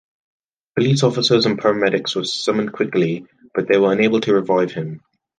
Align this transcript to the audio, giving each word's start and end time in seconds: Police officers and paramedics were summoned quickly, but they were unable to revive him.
Police 0.75 1.03
officers 1.03 1.45
and 1.45 1.59
paramedics 1.59 2.15
were 2.15 2.23
summoned 2.23 2.73
quickly, 2.73 3.27
but 3.53 3.67
they 3.67 3.77
were 3.77 3.93
unable 3.93 4.19
to 4.21 4.33
revive 4.33 4.71
him. 4.71 5.03